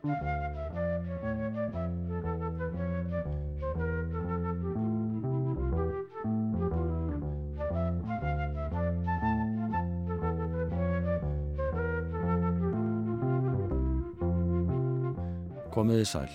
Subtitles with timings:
[0.00, 0.14] Komiði
[16.08, 16.30] sæl.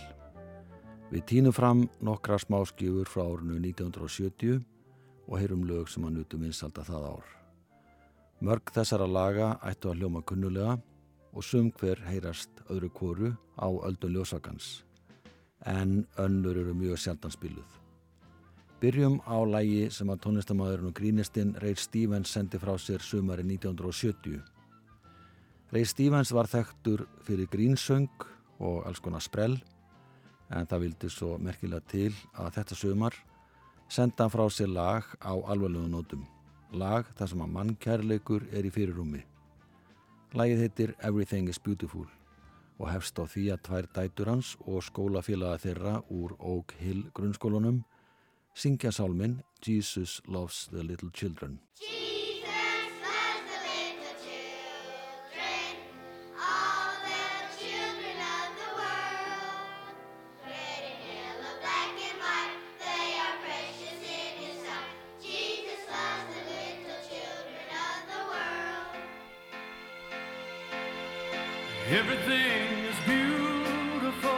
[1.09, 4.61] Við tínum fram nokkra smáskjöfur frá árinu 1970
[5.25, 7.25] og heyrum lög sem að nutum vinsalda það ár.
[8.45, 10.77] Mörg þessara laga ættu að hljóma kunnulega
[11.35, 14.85] og sum hver heyrast öðru kóru á öldun ljósakans
[15.65, 17.69] en önnur eru mjög sjaldanspiluð.
[18.79, 24.41] Byrjum á lægi sem að tónlistamæðurinn og grínistinn Ray Stevens sendi frá sér sumari 1970.
[25.73, 28.11] Ray Stevens var þekktur fyrir grínsöng
[28.59, 29.57] og alls konar sprell
[30.53, 33.17] en það vildi svo merkilega til að þetta sömar
[33.89, 36.25] senda frá sér lag á alvarlegum nótum.
[36.73, 39.23] Lag þar sem að mannkærleikur er í fyrirrumi.
[40.35, 42.09] Lagið heitir Everything is Beautiful
[42.75, 47.85] og hefst á því að tvær dætur hans og skólafélaga þeirra úr Oak Hill grunnskólunum
[48.51, 51.61] syngja sálminn Jesus Loves the Little Children.
[71.87, 74.31] Everything is beautiful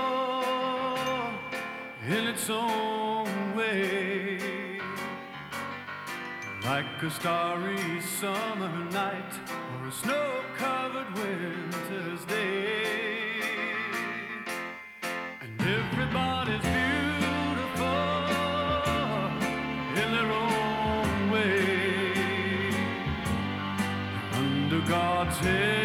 [2.05, 4.81] in its own way.
[6.65, 9.33] Like a starry summer night
[9.79, 12.83] or a snow covered winter's day.
[15.39, 17.87] And everybody's beautiful
[19.95, 22.73] in their own way.
[24.33, 25.76] Under God's heaven,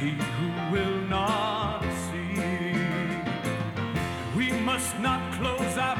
[0.00, 2.40] he who will not see.
[4.34, 5.99] We must not close our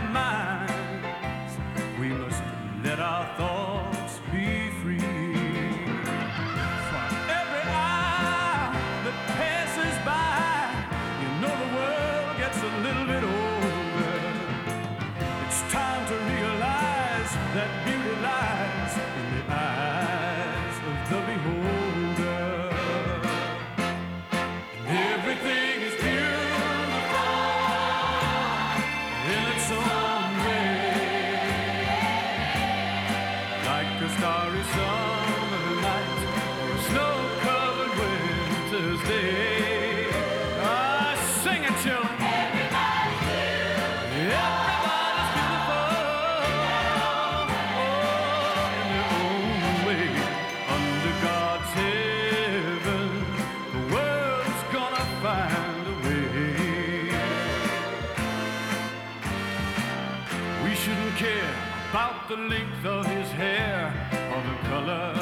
[62.31, 63.93] the length of his hair
[64.33, 65.13] or the color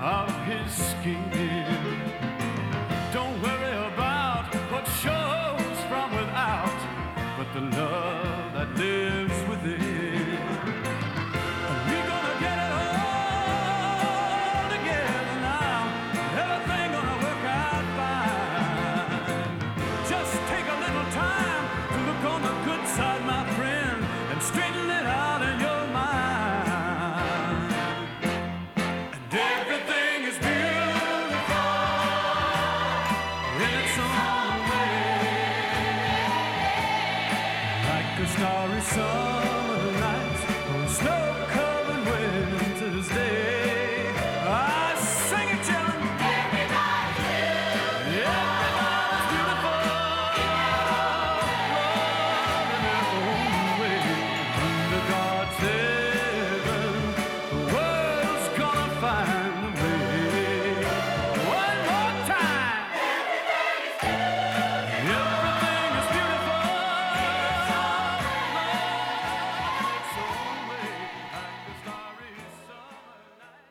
[0.00, 1.77] of his skin.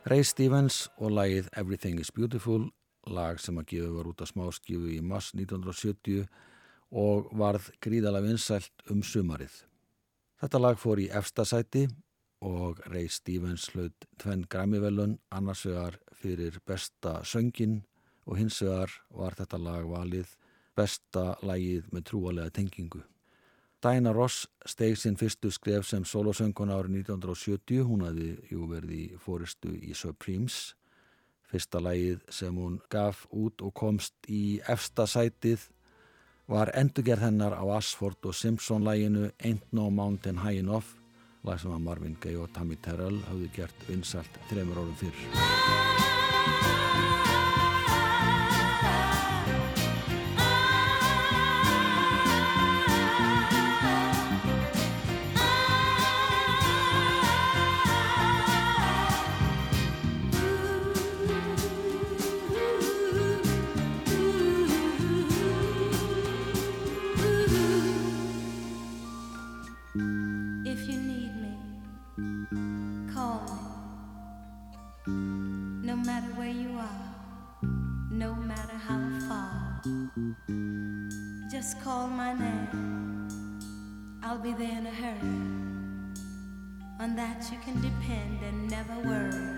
[0.08, 2.62] Ray Stevens og lagið Everything is Beautiful,
[3.12, 6.22] lag sem að gefa var út af smáskífu í mars 1970
[6.96, 9.52] og varð gríðala vinsælt um sumarið.
[10.40, 11.84] Þetta lag fór í efstasæti
[12.40, 17.82] og Ray Stevens hlaut tvenn græmivelun annars vegar fyrir besta söngin
[18.24, 20.32] og hins vegar var þetta lag valið
[20.72, 23.04] besta lagið með trúalega tengingu.
[23.82, 27.84] Diana Ross steg sinn fyrstu skref sem solosönguna árið 1970.
[27.86, 30.74] Hún hafði jú verið í fóristu í Supremes.
[31.48, 35.68] Fyrsta lægið sem hún gaf út og komst í efsta sætið
[36.48, 40.96] var endurgerð hennar á Asford og Simpson læginu Ain't No Mountain High Enough,
[41.44, 46.87] lag sem að Marvin Gaye og Tammy Terrell hafði gert vinsalt þreymur árum fyrr.
[78.18, 78.98] no matter how
[79.28, 79.80] far.
[81.48, 83.28] Just call my name,
[84.24, 85.38] I'll be there in a hurry.
[86.98, 89.57] On that you can depend and never worry.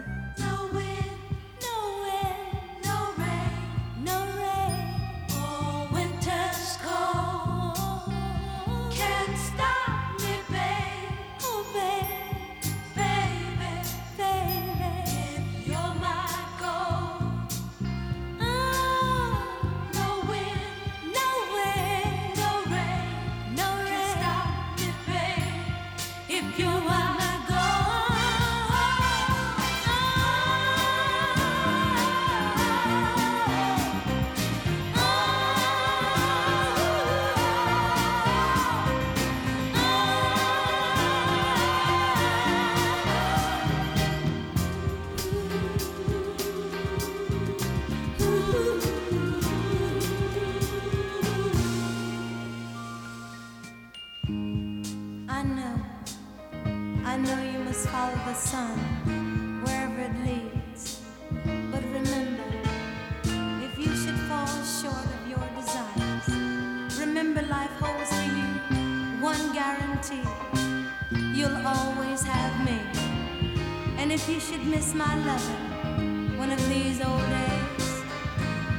[74.01, 78.03] And if you should miss my loving one of these old days,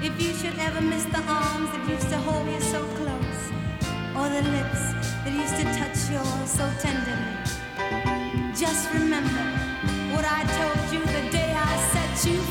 [0.01, 3.41] if you should ever miss the arms that used to hold you so close,
[4.18, 4.83] or the lips
[5.21, 7.38] that used to touch yours so tenderly,
[8.56, 9.45] just remember
[10.15, 12.50] what I told you the day I set you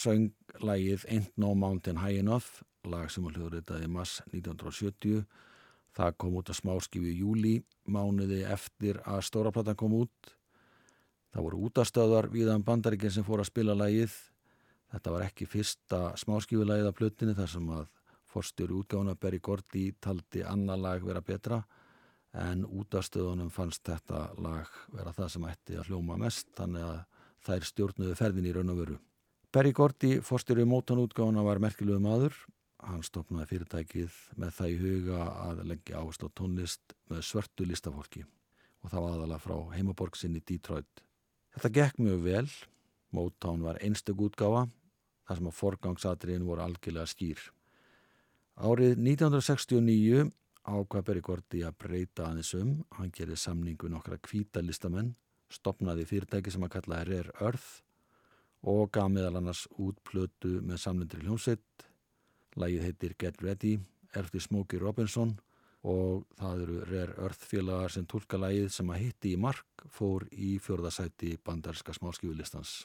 [0.00, 0.32] söng
[0.64, 5.24] lægið Ain't No Mountain High Enough, lag sem var hljóðritaði mass 1970.
[5.96, 7.54] Það kom út að smáskifu í júli,
[7.84, 10.34] mánuði eftir að Stóraplatan kom út.
[11.30, 14.14] Það voru útastöðar viðan bandaríkinn sem fór að spila lægið.
[14.90, 17.84] Þetta var ekki fyrsta smáskifulægið af plötinu þar sem að
[18.30, 21.60] forstjóri útgána Berry Gordy taldi annar lag vera betra
[22.38, 27.00] en útastöðunum fannst þetta lag vera það sem ætti að hljóma mest þannig að
[27.46, 28.98] þær stjórnuðu ferðin í raun og veru.
[29.50, 32.36] Berry Gordy, fórstyrju mótanútgána, var merkilegu maður.
[32.86, 38.22] Hann stopnaði fyrirtækið með það í huga að leggja áherslu á tónlist með svörtu listafólki
[38.22, 41.02] og það var aðalega frá heimaborg sinni Detroit.
[41.56, 42.44] Þetta gekk mjög vel.
[43.10, 44.68] Mótán var einstök útgáfa
[45.26, 47.42] þar sem að forgangsadriðin voru algjörlega skýr.
[48.54, 50.30] Árið 1969
[50.62, 52.74] ákvað Berry Gordy að breyta aðeins um.
[52.94, 55.16] Hann gerði samningu nokkra kvítalistamenn,
[55.50, 57.80] stopnaði fyrirtæki sem að kalla Rare Earth
[58.68, 61.86] og gaf meðal annars út plötu með samlindri hljómsett.
[62.60, 63.78] Lægið heitir Get Ready,
[64.16, 65.36] erfti Smokey Robinson
[65.86, 70.26] og það eru Rare Earth félagar sem tólka lægið sem að hitti í mark fór
[70.32, 72.82] í fjörðasæti bandarska smáskjúlistans.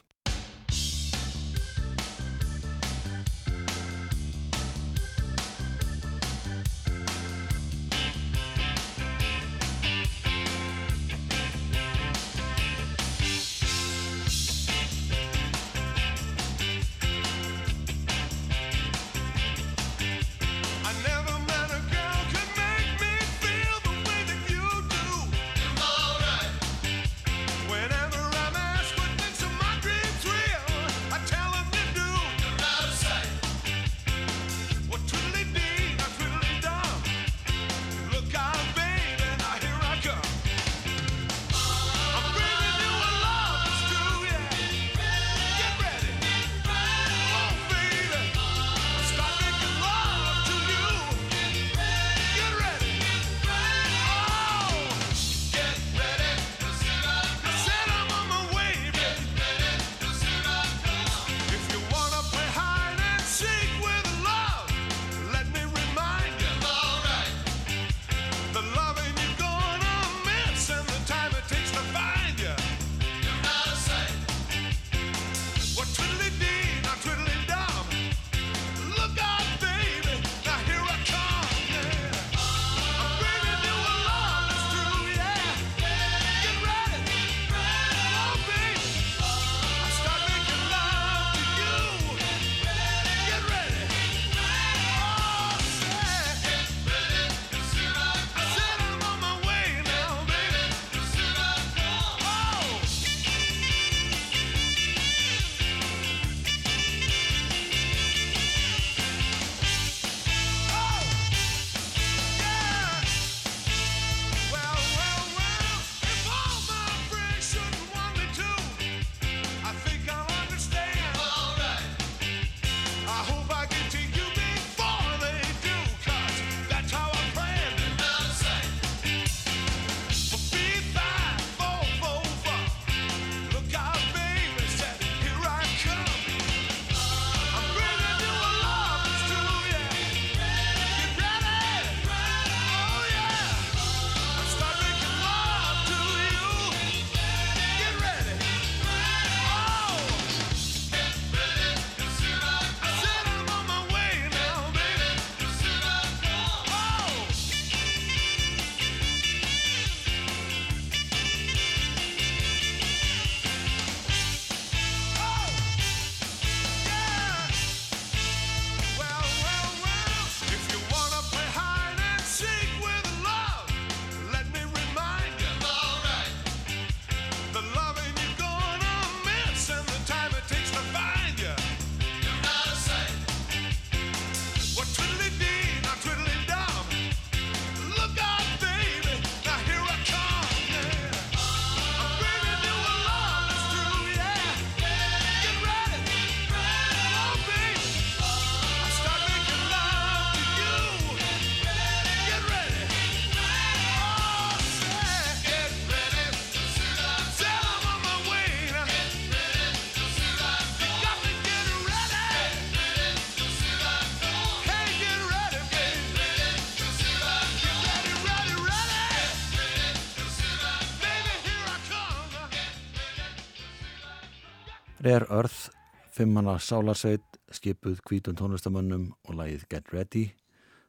[225.06, 225.68] Rare Earth,
[226.10, 227.22] fimmanna sálarsveit,
[227.54, 230.24] skipuð kvítun tónlistamönnum og lægið Get Ready.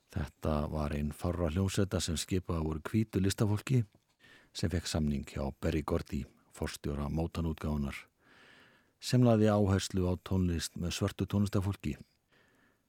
[0.10, 3.84] Þetta var einn farra hljómsveita sem skipaði voru kvítu listafólki
[4.58, 6.24] sem fekk samning hjá Berry Gordy,
[6.58, 7.94] forstjóra mótanútgáðunar,
[8.98, 11.94] sem laði áherslu á tónlist með svörtu tónlistafólki.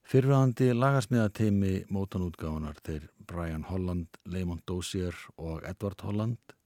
[0.08, 6.56] Fyrrvæðandi lagasmiðateimi mótanútgáðunar þeir Brian Holland, Leymond Dozier og Edward Holland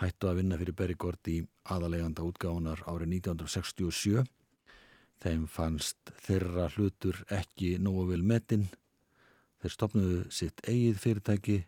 [0.00, 1.36] hættu að vinna fyrir Berry Gordy
[1.70, 4.24] aðaleganda útgáðunar árið 1967.
[5.22, 8.66] Þeim fannst þeirra hlutur ekki nógu vil metinn.
[9.62, 11.58] Þeir stopnuðu sitt eigið fyrirtæki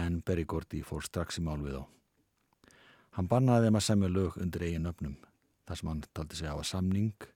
[0.00, 1.84] en Berry Gordy fór strax í mál við á.
[3.18, 5.18] Hann bannaði þeim að semja lög undir eigin öfnum
[5.66, 7.28] þar sem hann taldi sig að samning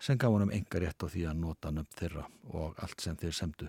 [0.00, 2.24] sem gaf hann um enga rétt á því að nota nöfn þeirra
[2.56, 3.68] og allt sem þeir semdu.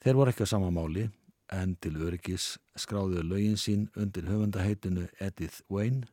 [0.00, 1.08] Þeir voru ekki á sama máli
[1.52, 6.06] en til öryggis skráðu lögin sín undir höfundaheitinu Edith Wayne.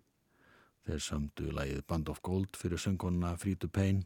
[0.83, 4.03] Þeir sömdu lagið Band of Gold fyrir söngkonna Free to Pain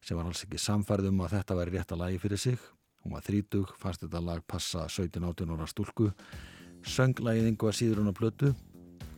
[0.00, 2.58] sem var alls ekki samfærðum að þetta væri rétt að lagi fyrir sig.
[3.04, 6.10] Hún var þrítug, fannst þetta lag passa 17-18 ára stúlku,
[6.84, 8.54] söng lagið yngvar síður hún á plötu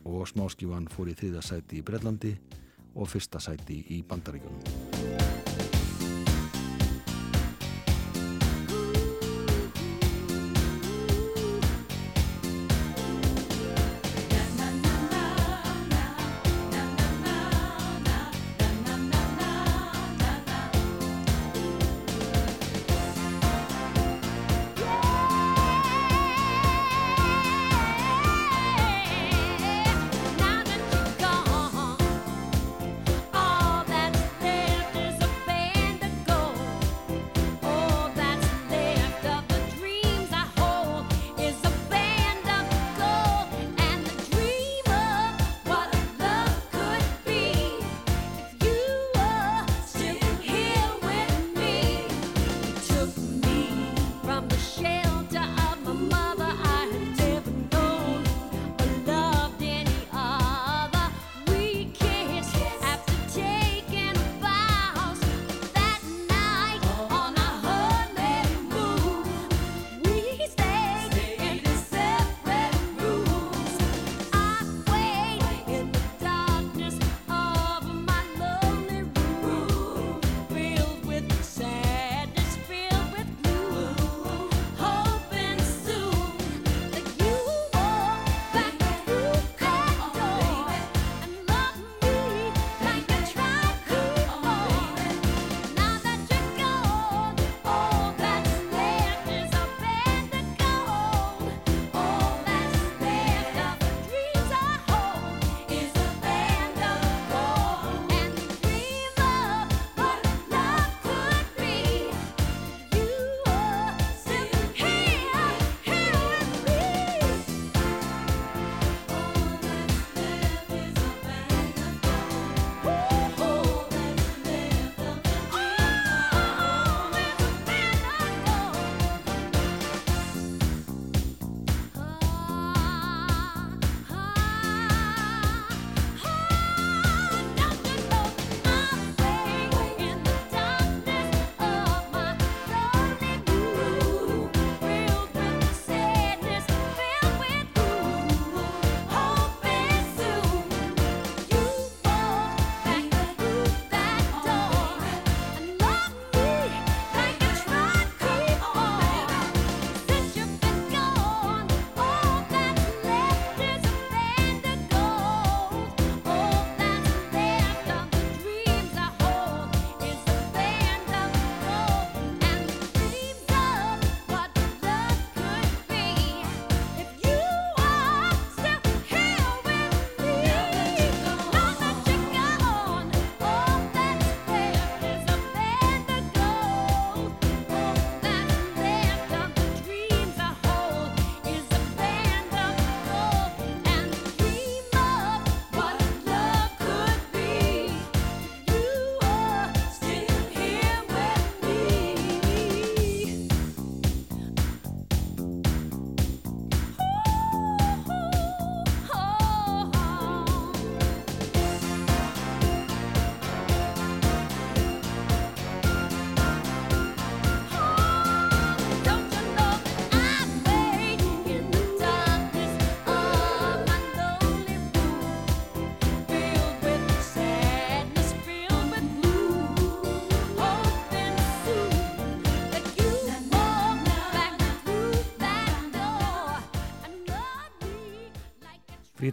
[0.03, 2.35] og smáskífan fór í þriða sæti í Brellandi
[2.95, 4.92] og fyrsta sæti í Bandaríkjunum.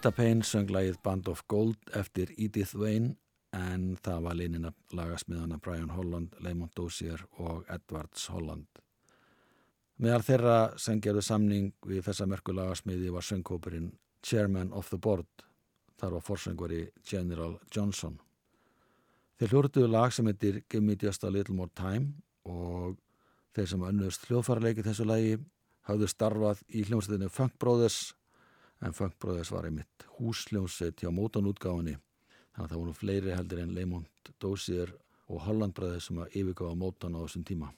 [0.01, 3.19] Rita Payne söng lagið Band of Gold eftir Edith Wayne
[3.53, 8.81] en það var leinina lagasmiðana Brian Holland, Lamont Dozier og Edwards Holland.
[10.01, 13.91] Meðal þeirra sem gerði samning við þessa merku lagasmiði var söngkópurinn
[14.25, 15.45] Chairman of the Board,
[16.01, 18.17] þar var forsöngvari General Johnson.
[19.37, 22.15] Þeir hljóruðuðu lag sem heitir Give Me Just a Little More Time
[22.49, 22.97] og
[23.53, 25.37] þeir sem önnust hljóðfarleiki þessu lagi
[25.91, 28.15] hafðu starfað í hljómsveitinu Funk Brothers
[28.81, 33.75] en Funk Brothers var einmitt húsljómsveit hjá mótanútgáðinni þannig að það voru fleiri heldur en
[33.77, 34.95] Leymond Dozier
[35.29, 37.71] og Holland Brothers sem að yfirgáða mótan á þessum tíma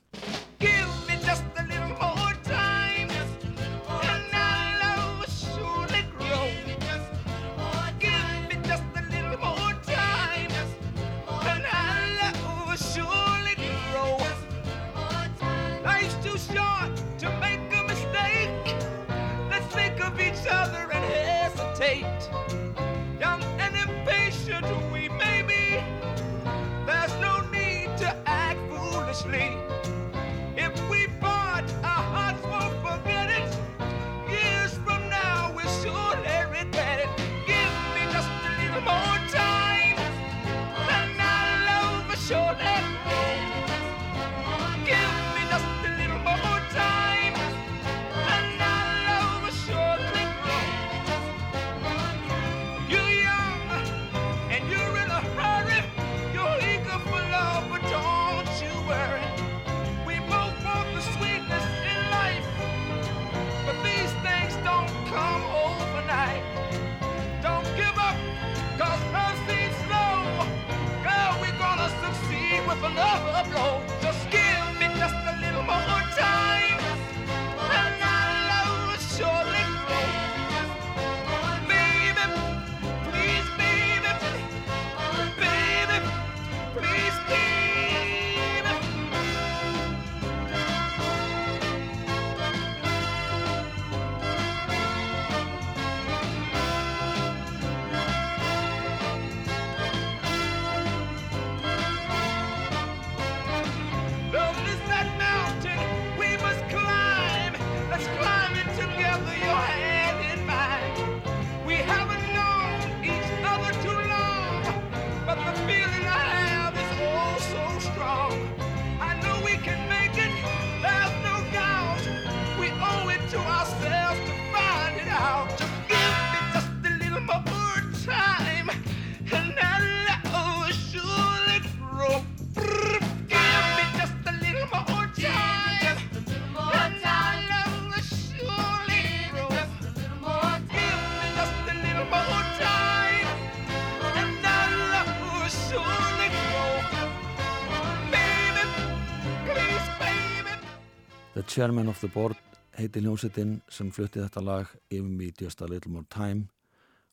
[151.42, 152.36] The Chairman of the Board
[152.78, 156.44] heiti hljómsveitin sem flutti þetta lag Give Me Just a Little More Time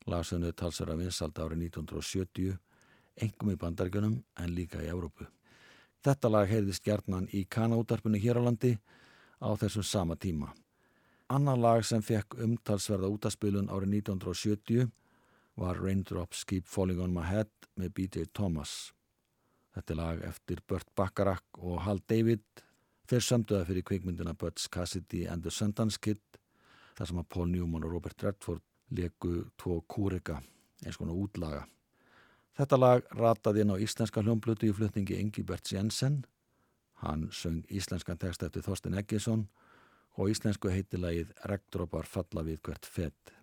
[0.06, 2.52] lagsögnu talsverða vinsald árið 1970
[3.26, 5.26] engum í bandaríkunum en líka í Evrópu.
[6.06, 8.76] Þetta lag heyrðist gjarnan í kanútarpinu hér á landi
[9.42, 10.54] á þessum sama tíma.
[11.26, 14.94] Annar lag sem fekk umtalsverða útaspilun árið 1970
[15.58, 18.30] var Raindrops Keep Falling on My Head með B.J.
[18.30, 18.92] Thomas.
[19.74, 22.46] Þetta lag eftir Burt Bacharach og Hal David
[23.10, 26.20] Þeir sömduða fyrir kvikmyndina Butch Cassidy and the Sundance Kid
[26.94, 28.62] þar sem að Paul Newman og Robert Redford
[28.94, 30.36] leku tvo kúrika
[30.84, 31.64] eins konar útlaga.
[32.54, 36.22] Þetta lag rataði inn á íslenska hljómblutu í flutningi Engibert Jensen.
[37.02, 39.48] Hann söng íslenskan text eftir Þorsten Eggesson
[40.14, 43.34] og íslensku heitilagið Regndrópar falla við hvert fett.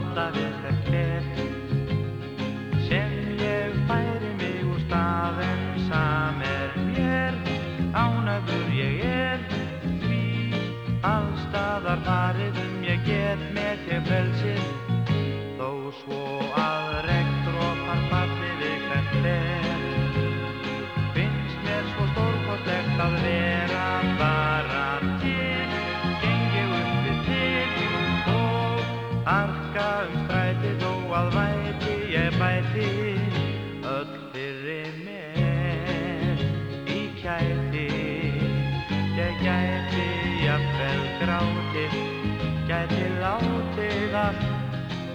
[0.00, 0.49] Regndrópar falla við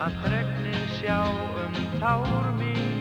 [0.06, 1.18] að þregnið sjá
[1.64, 2.95] um tár mín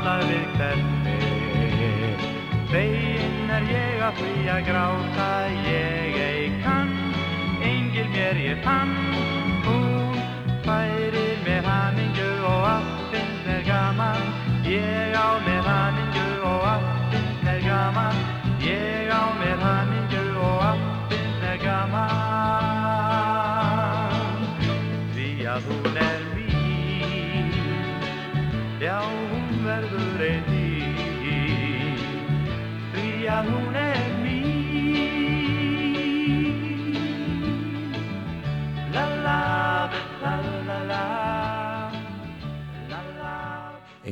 [0.00, 1.16] Falla við hverfi
[2.70, 5.26] Feginn er ég að því að gráta
[5.66, 6.94] ég ei kann
[7.60, 8.96] Engil mér ég fann.
[9.66, 10.16] Hún
[10.64, 12.99] færir mér hamingju og allt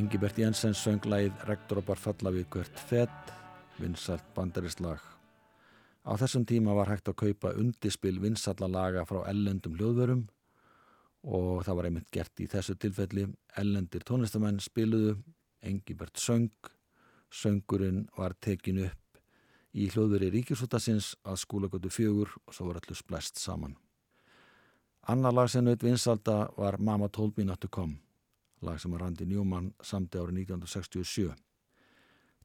[0.09, 3.33] Engibert Jensen söng lægið Regndrópar falla við hvert fett,
[3.77, 5.03] vinsalt bandarislag.
[6.09, 10.23] Á þessum tíma var hægt að kaupa undispil vinsalla laga frá ellendum hljóðverum
[11.29, 13.27] og það var einmitt gert í þessu tilfelli.
[13.61, 15.19] Ellendir tónlistamenn spiluðu,
[15.61, 16.57] Engibert söng,
[17.29, 19.21] söngurinn var tekin upp
[19.77, 23.77] í hljóðveri ríkjusútasins að skúlagötu fjögur og svo var allir splæst saman.
[25.05, 28.01] Annar lag sem naut vinsalda var Me Not To Come,
[28.67, 31.35] lag sem að Randy Newman samti árið 1967.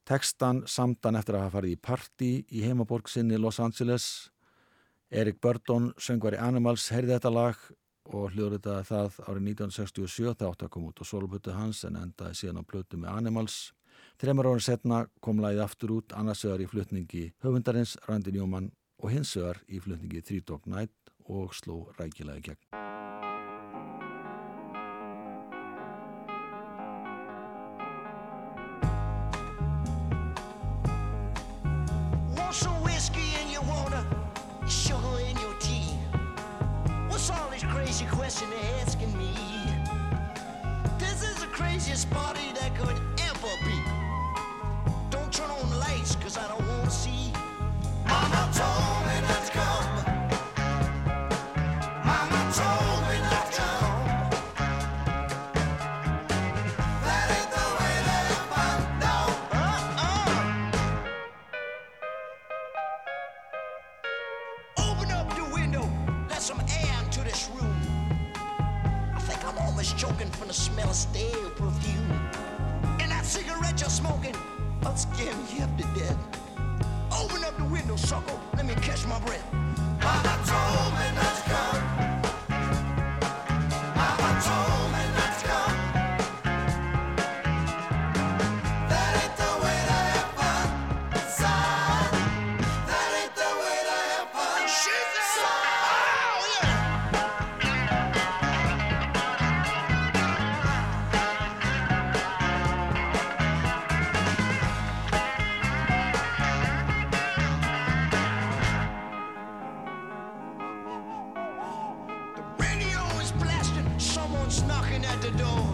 [0.03, 4.07] Tekstan samtan eftir að hafa farið í partí í heimaborg sinni Los Angeles.
[5.13, 7.61] Erik Burton, söngvari Animals, heyrði þetta lag
[8.11, 12.39] og hljóðritaði það árið 1967 það átti að koma út á solopötu hans en endaði
[12.41, 13.57] síðan á plötu með Animals.
[14.19, 19.63] Þreymar árið setna kom lagið aftur út annarsögar í flutningi höfundarins Randy Newman og hinsögar
[19.67, 22.92] í flutningi Three Dog Night og sló rækilega í gegn.
[34.67, 35.97] Sugar in your tea?
[37.09, 39.33] What's all this crazy question they're asking me?
[40.97, 43.77] This is the craziest party that could ever be.
[45.09, 47.32] Don't turn on the lights, cause I don't wanna see.
[113.39, 113.87] Blasting.
[113.99, 115.65] Someone's knocking at the door.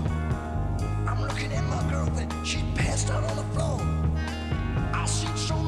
[1.07, 2.33] I'm looking at my girlfriend.
[2.45, 3.79] She passed out on the floor.
[4.93, 5.58] I've seen so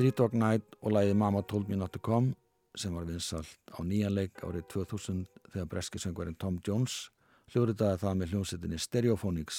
[0.00, 2.30] Three Dog Night og læði Mama Told Me Not To Come
[2.72, 7.10] sem var vinsalt á nýjanleik árið 2000 þegar breskisöngvarinn Tom Jones
[7.52, 9.58] hljóriðaði það með hljómsettinni Stereophonics,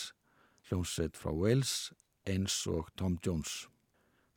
[0.65, 1.91] hljómsett frá Wales
[2.25, 3.67] eins og Tom Jones.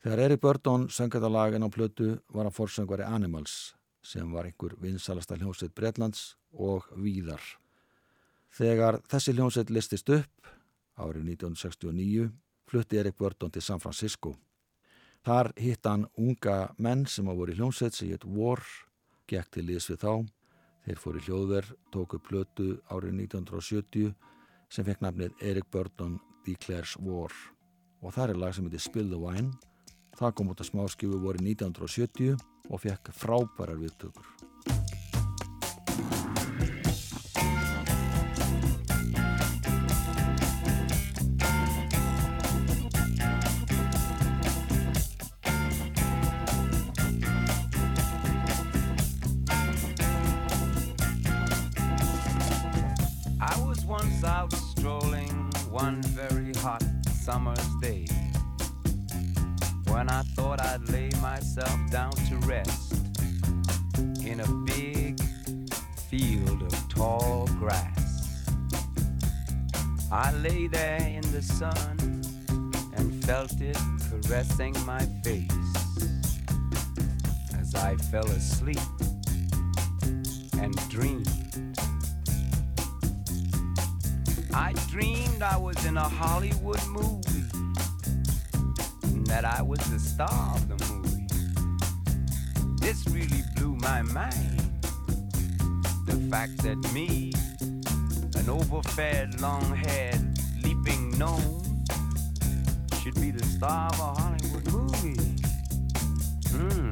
[0.05, 3.73] Þegar Erik Burton söng þetta lagin á plötu var hann fórsöngvari Animals
[4.05, 7.41] sem var einhver vinsalasta hljómsett Bretlands og Víðar.
[8.53, 10.53] Þegar þessi hljómsett listist upp
[11.01, 12.29] árið 1969
[12.69, 14.37] flutti Erik Burton til San Francisco.
[15.25, 18.61] Þar hitt hann unga menn sem hafa voru í hljómsett sem hétt War,
[19.25, 20.11] gekk til liðs við þá.
[20.85, 24.11] Þeir fóru í hljóðverð, tóku plötu árið 1970
[24.69, 27.33] sem fekk nafnið Erik Burton Declares War.
[28.05, 29.49] Og það er lag sem heitir Spill the Wine.
[30.15, 32.37] Það kom út af smáskifu voru 1970
[32.69, 34.54] og fekk frábærar viðtökur.
[70.17, 71.97] I lay there in the sun
[72.95, 73.77] and felt it
[74.09, 75.51] caressing my face
[77.59, 78.79] as I fell asleep
[80.57, 81.27] and dreamed.
[84.53, 87.49] I dreamed I was in a Hollywood movie
[89.03, 91.27] and that I was the star of the movie.
[92.79, 94.61] This really blew my mind.
[96.05, 97.33] The fact that me,
[98.47, 100.21] an overfed, long-haired,
[100.63, 101.83] leaping gnome,
[103.01, 105.17] should be the star of a Hollywood movie.
[106.49, 106.91] Hmm.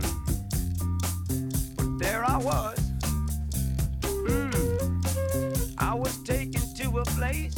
[1.76, 2.80] But there I was.
[4.04, 5.02] Hmm.
[5.78, 7.54] I was taken to a place,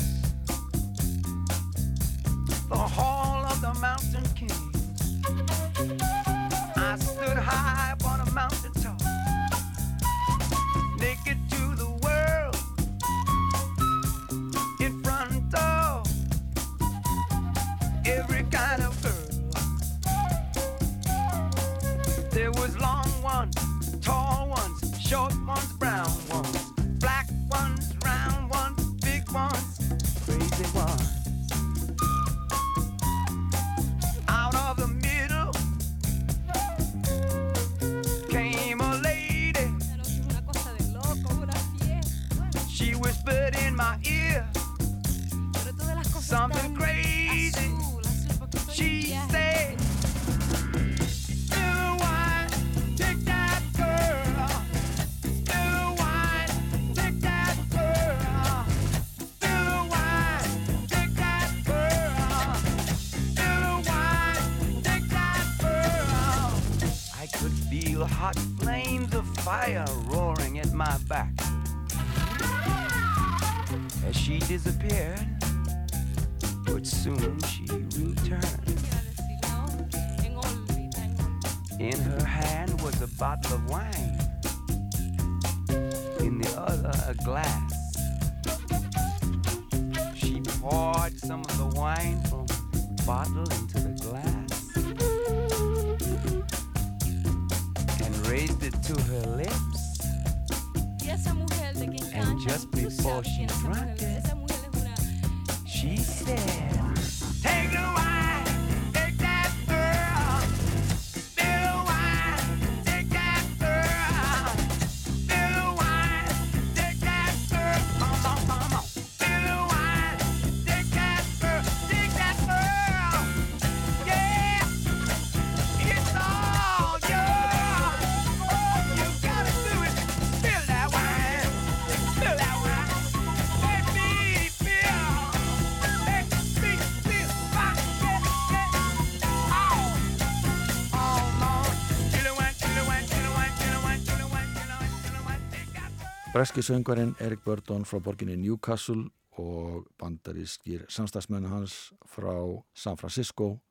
[146.36, 149.06] Breski söngvarinn Erik Burton frá borginni Newcastle
[149.40, 152.34] og bandarískir samstagsmennu hans frá
[152.76, 153.62] San Francisco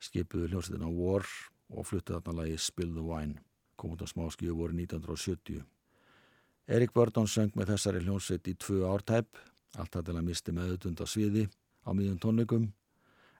[0.00, 1.28] skipuðu hljómsveitina War
[1.68, 3.36] og fluttu þarna lagi Spill the Wine.
[3.76, 5.60] Kom út á smáskíu voru 1970
[6.72, 9.36] Erik Burton söng með þessari hljómsveit í tvö ártæp
[9.76, 11.44] allt að til að misti meðutund á sviði
[11.84, 12.66] á miðjum tónleikum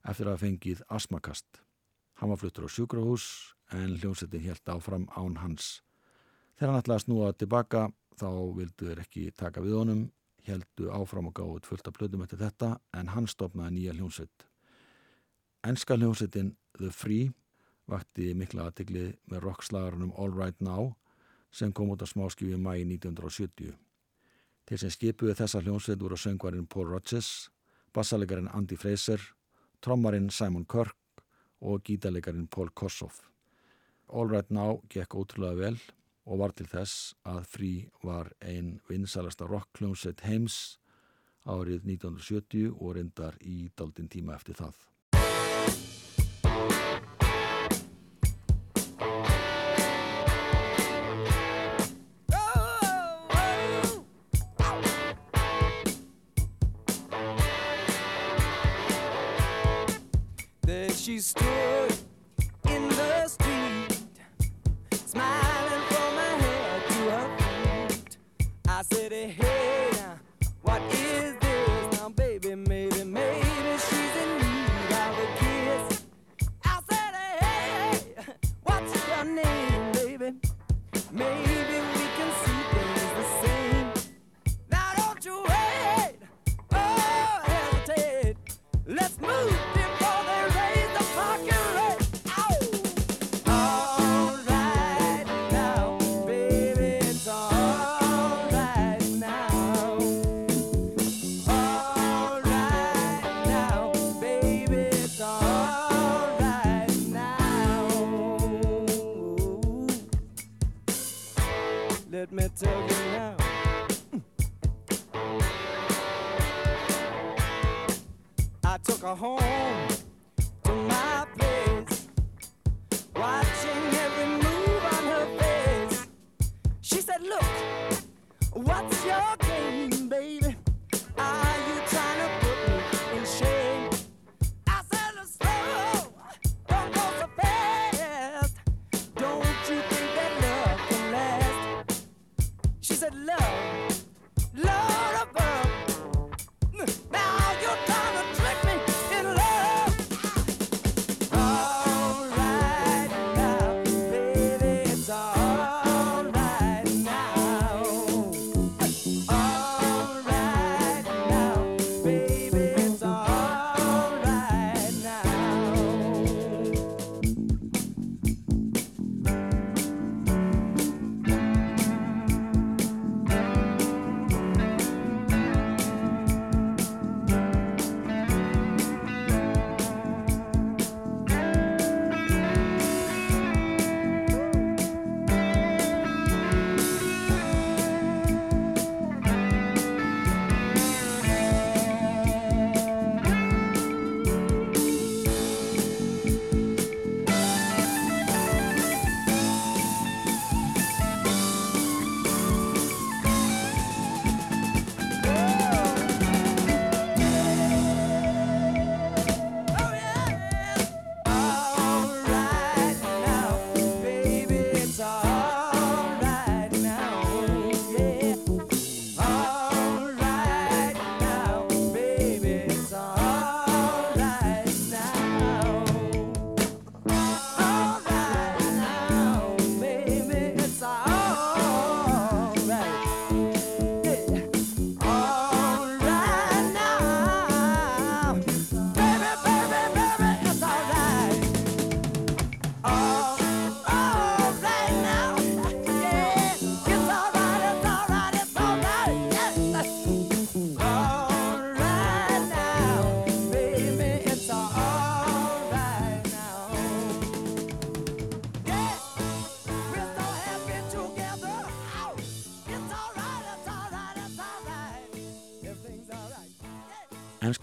[0.04, 1.64] eftir að fengið asmakast
[2.20, 5.80] Hann var fluttur á sjúkrahús en hljómsettin helt áfram án hans.
[6.54, 7.88] Þegar hann ætlaði að snúa tilbaka
[8.20, 10.02] þá vildu þeir ekki taka við honum,
[10.44, 14.46] heldu áfram og gáðu fullt af blöðum eftir þetta en hann stopnaði nýja hljómsett.
[15.64, 17.30] Enska hljómsettin The Free
[17.90, 20.94] vakti mikla aðtegli með rockslagarunum All Right Now
[21.54, 23.74] sem kom út á smáskjöfu í mæi 1970.
[24.64, 27.50] Þeir sem skipuði þessa hljómsveit voru söngvarinn Paul Rodgers,
[27.94, 29.20] bassalegarinn Andy Fraser,
[29.84, 30.96] trommarinn Simon Kirk
[31.60, 33.22] og gítalegarinn Paul Kossoff.
[34.08, 35.78] All Right Now gekk ótrúlega vel
[36.24, 40.78] og var til þess að Free var ein vinsalasta rockkljómsveit heims
[41.44, 44.78] árið 1970 og reyndar í daldinn tíma eftir það.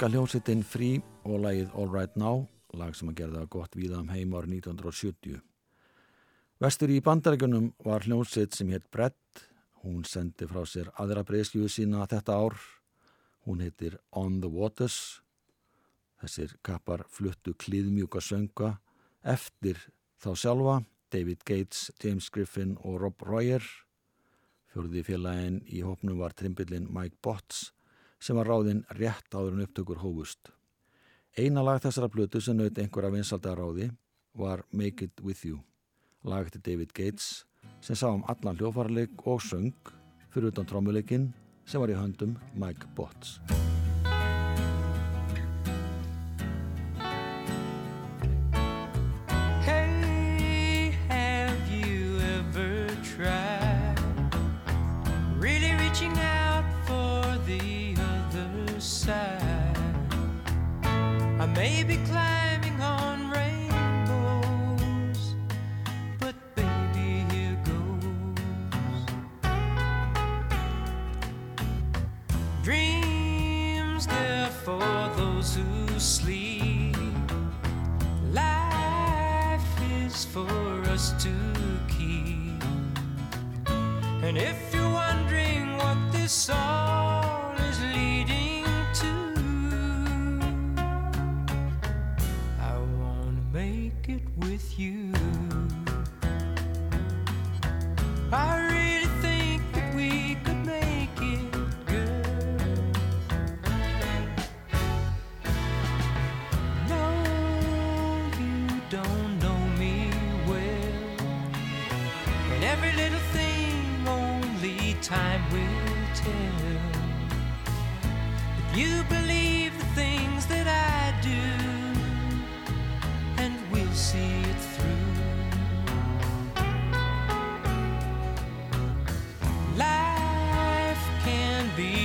[0.02, 0.08] Yeah.
[0.08, 4.08] Enska hljómsettin Free og lagið All Right Now, lag sem að gerða gott víða um
[4.10, 5.42] heim árið 1970.
[6.58, 9.44] Vestur í bandarækjunum var hljómsett sem hétt Brett.
[9.84, 12.58] Hún sendi frá sér aðra breyskjöfu sína þetta ár.
[13.46, 15.22] Hún heitir On the Waters.
[16.18, 18.80] Þessir kappar fluttu klíðmjúka sönga
[19.22, 19.78] eftir
[20.18, 20.80] þá sjálfa,
[21.14, 23.62] David Gates, James Griffin og Rob Royer.
[24.74, 27.70] Fjörði félagin í hópnum var trimbillin Mike Botts
[28.22, 30.52] sem var ráðinn rétt áður en upptökur hófust.
[31.38, 33.90] Eina lag þessara blötu sem naut einhverja vinsalda ráði
[34.38, 35.62] var Make It With You,
[36.24, 37.46] lag eftir David Gates
[37.82, 39.74] sem sá um allan hljófarleik og söng
[40.32, 41.32] fyrir utan trómuleikin
[41.66, 43.40] sem var í höndum Mike Botts.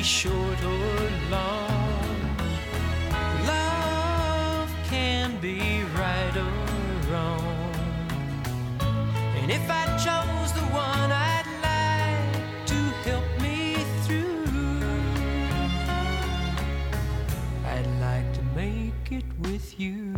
[0.07, 2.37] Short or long.
[3.45, 7.75] Love can be right or wrong.
[9.41, 12.79] And if I chose the one I'd like to
[13.09, 14.47] help me through,
[17.67, 20.16] I'd like to make it with you.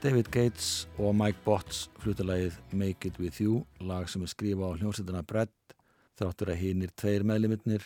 [0.00, 4.78] David Gates og Mike Botts flutalagið Make It With You, lag sem er skrifa á
[4.80, 5.74] hljómsveitina Brett,
[6.16, 7.84] þráttur að hinnir tveir meðliminnir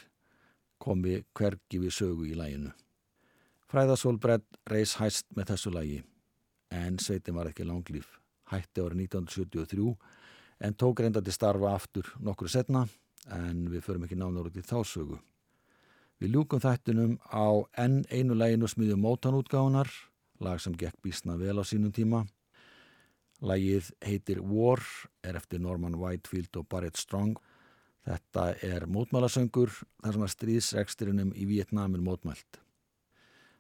[0.79, 2.71] komi hvergi við sögu í laginu.
[3.67, 5.99] Fræðasól Brett reis hæst með þessu lagi,
[6.71, 8.07] en sveitin var ekki langlýf.
[8.53, 9.91] Hætti árið 1973,
[10.63, 12.87] en tók reynda til starfa aftur nokkru setna,
[13.27, 15.19] en við förum ekki nánar út í þá sögu.
[16.23, 19.91] Við ljúkum þættunum á enn einu læginu smiðjum mótanútgáðunar,
[20.41, 22.25] lag sem gekk bísna vel á sínum tíma.
[23.45, 24.81] Lagið heitir War,
[25.23, 27.37] er eftir Norman Whitefield og Barrett Strong.
[28.05, 29.73] Þetta er mótmálasöngur
[30.03, 32.61] þar sem að stríðsreksturinnum í Vietnam er mótmælt.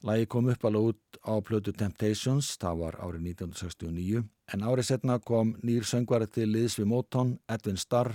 [0.04, 4.20] Lagið kom upp alveg út á plötu Temptations, það var árið 1969,
[4.52, 8.12] en árið setna kom nýr söngvari til liðs við Motown, Edwin Starr.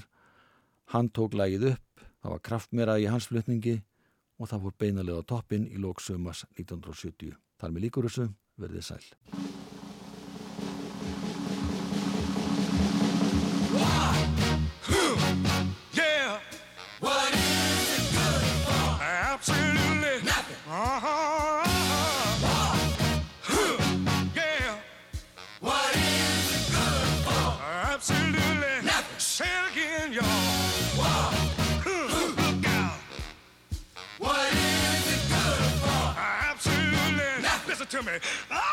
[0.94, 3.80] Hann tók lagið upp, það var kraftmera í hans flutningi
[4.38, 7.34] og það fór beinalega á toppin í lóksömas 1970.
[7.58, 8.30] Þar með líkur þessu,
[8.60, 9.10] verðið sæl.
[37.90, 38.12] To me.
[38.52, 38.69] Oh,